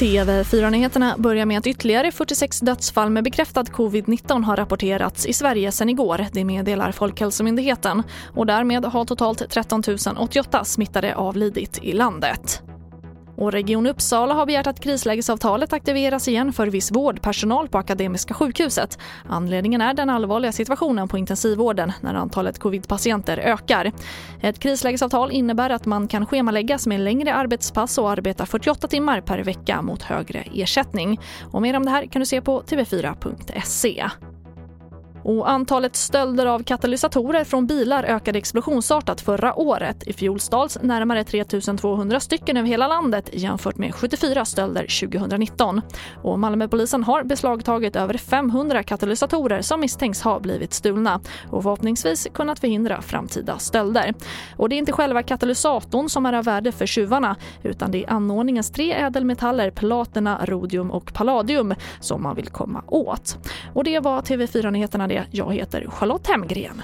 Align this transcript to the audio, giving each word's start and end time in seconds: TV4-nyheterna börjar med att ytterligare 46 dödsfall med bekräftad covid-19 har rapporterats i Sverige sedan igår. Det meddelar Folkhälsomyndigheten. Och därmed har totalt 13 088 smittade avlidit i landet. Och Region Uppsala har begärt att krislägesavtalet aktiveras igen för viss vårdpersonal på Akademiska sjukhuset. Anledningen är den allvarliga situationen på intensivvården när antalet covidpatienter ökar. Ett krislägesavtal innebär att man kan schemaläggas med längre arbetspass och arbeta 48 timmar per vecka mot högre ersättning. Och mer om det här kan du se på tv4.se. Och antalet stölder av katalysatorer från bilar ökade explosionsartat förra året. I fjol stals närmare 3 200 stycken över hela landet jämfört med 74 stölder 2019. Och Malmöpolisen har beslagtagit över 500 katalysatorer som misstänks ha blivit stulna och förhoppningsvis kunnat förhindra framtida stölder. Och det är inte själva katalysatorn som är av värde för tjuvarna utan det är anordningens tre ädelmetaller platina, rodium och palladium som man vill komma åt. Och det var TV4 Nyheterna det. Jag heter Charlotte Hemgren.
TV4-nyheterna 0.00 1.14
börjar 1.18 1.46
med 1.46 1.58
att 1.58 1.66
ytterligare 1.66 2.12
46 2.12 2.60
dödsfall 2.60 3.10
med 3.10 3.24
bekräftad 3.24 3.62
covid-19 3.62 4.44
har 4.44 4.56
rapporterats 4.56 5.26
i 5.26 5.32
Sverige 5.32 5.72
sedan 5.72 5.88
igår. 5.88 6.26
Det 6.32 6.44
meddelar 6.44 6.92
Folkhälsomyndigheten. 6.92 8.02
Och 8.34 8.46
därmed 8.46 8.84
har 8.84 9.04
totalt 9.04 9.50
13 9.50 9.82
088 10.16 10.64
smittade 10.64 11.14
avlidit 11.14 11.78
i 11.82 11.92
landet. 11.92 12.62
Och 13.38 13.52
Region 13.52 13.86
Uppsala 13.86 14.34
har 14.34 14.46
begärt 14.46 14.66
att 14.66 14.80
krislägesavtalet 14.80 15.72
aktiveras 15.72 16.28
igen 16.28 16.52
för 16.52 16.66
viss 16.66 16.90
vårdpersonal 16.90 17.68
på 17.68 17.78
Akademiska 17.78 18.34
sjukhuset. 18.34 18.98
Anledningen 19.28 19.80
är 19.80 19.94
den 19.94 20.10
allvarliga 20.10 20.52
situationen 20.52 21.08
på 21.08 21.18
intensivvården 21.18 21.92
när 22.00 22.14
antalet 22.14 22.58
covidpatienter 22.58 23.38
ökar. 23.38 23.92
Ett 24.40 24.58
krislägesavtal 24.58 25.32
innebär 25.32 25.70
att 25.70 25.86
man 25.86 26.08
kan 26.08 26.26
schemaläggas 26.26 26.86
med 26.86 27.00
längre 27.00 27.34
arbetspass 27.34 27.98
och 27.98 28.10
arbeta 28.10 28.46
48 28.46 28.88
timmar 28.88 29.20
per 29.20 29.38
vecka 29.38 29.82
mot 29.82 30.02
högre 30.02 30.44
ersättning. 30.54 31.20
Och 31.52 31.62
mer 31.62 31.76
om 31.76 31.84
det 31.84 31.90
här 31.90 32.06
kan 32.06 32.20
du 32.20 32.26
se 32.26 32.40
på 32.40 32.62
tv4.se. 32.62 34.08
Och 35.28 35.50
antalet 35.50 35.96
stölder 35.96 36.46
av 36.46 36.62
katalysatorer 36.62 37.44
från 37.44 37.66
bilar 37.66 38.04
ökade 38.04 38.38
explosionsartat 38.38 39.20
förra 39.20 39.54
året. 39.54 40.02
I 40.06 40.12
fjol 40.12 40.40
stals 40.40 40.78
närmare 40.82 41.24
3 41.24 41.44
200 41.44 42.20
stycken 42.20 42.56
över 42.56 42.68
hela 42.68 42.88
landet 42.88 43.30
jämfört 43.32 43.78
med 43.78 43.94
74 43.94 44.44
stölder 44.44 45.08
2019. 45.08 45.80
Och 46.22 46.38
Malmöpolisen 46.38 47.04
har 47.04 47.24
beslagtagit 47.24 47.96
över 47.96 48.18
500 48.18 48.82
katalysatorer 48.82 49.62
som 49.62 49.80
misstänks 49.80 50.22
ha 50.22 50.40
blivit 50.40 50.72
stulna 50.72 51.20
och 51.50 51.62
förhoppningsvis 51.62 52.28
kunnat 52.34 52.58
förhindra 52.58 53.02
framtida 53.02 53.58
stölder. 53.58 54.14
Och 54.56 54.68
det 54.68 54.74
är 54.74 54.78
inte 54.78 54.92
själva 54.92 55.22
katalysatorn 55.22 56.08
som 56.08 56.26
är 56.26 56.32
av 56.32 56.44
värde 56.44 56.72
för 56.72 56.86
tjuvarna 56.86 57.36
utan 57.62 57.90
det 57.90 58.04
är 58.04 58.10
anordningens 58.10 58.70
tre 58.70 58.92
ädelmetaller 58.92 59.70
platina, 59.70 60.44
rodium 60.44 60.90
och 60.90 61.14
palladium 61.14 61.74
som 62.00 62.22
man 62.22 62.36
vill 62.36 62.48
komma 62.48 62.84
åt. 62.86 63.38
Och 63.74 63.84
det 63.84 64.00
var 64.00 64.20
TV4 64.20 64.70
Nyheterna 64.70 65.08
det. 65.08 65.17
Jag 65.30 65.54
heter 65.54 65.86
Charlotte 65.88 66.26
Hemgren. 66.26 66.82